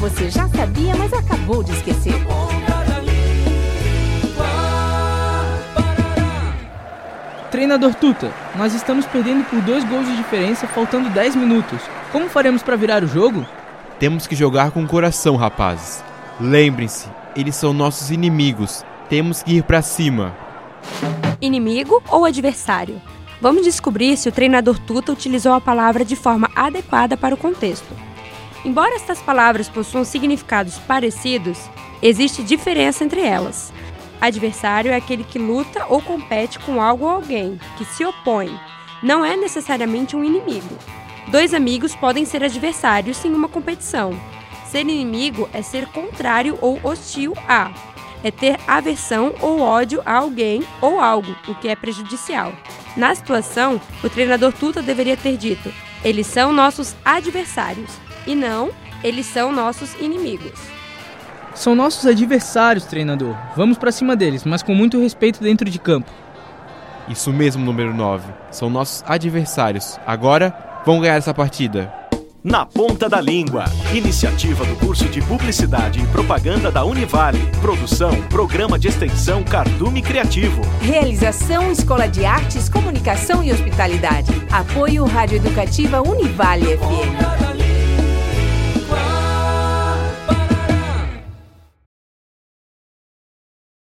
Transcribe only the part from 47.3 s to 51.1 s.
a. É ter aversão ou ódio a alguém ou